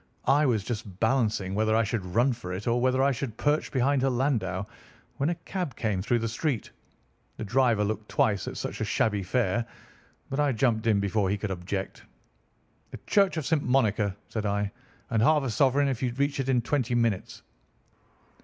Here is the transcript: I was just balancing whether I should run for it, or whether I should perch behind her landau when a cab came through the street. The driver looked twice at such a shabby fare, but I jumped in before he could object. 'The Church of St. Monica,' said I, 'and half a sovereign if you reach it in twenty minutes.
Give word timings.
I 0.25 0.47
was 0.47 0.63
just 0.63 0.99
balancing 0.99 1.53
whether 1.53 1.75
I 1.75 1.83
should 1.83 2.03
run 2.03 2.33
for 2.33 2.51
it, 2.53 2.65
or 2.65 2.81
whether 2.81 3.03
I 3.03 3.11
should 3.11 3.37
perch 3.37 3.71
behind 3.71 4.01
her 4.01 4.09
landau 4.09 4.65
when 5.17 5.29
a 5.29 5.35
cab 5.35 5.75
came 5.75 6.01
through 6.01 6.17
the 6.17 6.27
street. 6.27 6.71
The 7.37 7.43
driver 7.43 7.83
looked 7.83 8.09
twice 8.09 8.47
at 8.47 8.57
such 8.57 8.81
a 8.81 8.83
shabby 8.83 9.21
fare, 9.21 9.63
but 10.31 10.39
I 10.39 10.53
jumped 10.53 10.87
in 10.87 10.99
before 10.99 11.29
he 11.29 11.37
could 11.37 11.51
object. 11.51 12.01
'The 12.89 12.97
Church 13.05 13.37
of 13.37 13.45
St. 13.45 13.61
Monica,' 13.61 14.15
said 14.27 14.43
I, 14.47 14.71
'and 15.11 15.21
half 15.21 15.43
a 15.43 15.51
sovereign 15.51 15.87
if 15.87 16.01
you 16.01 16.11
reach 16.13 16.39
it 16.39 16.49
in 16.49 16.63
twenty 16.63 16.95
minutes. 16.95 17.43